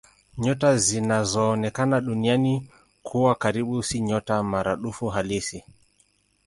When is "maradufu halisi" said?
4.43-5.63